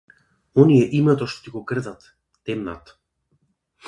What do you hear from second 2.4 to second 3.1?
темнат.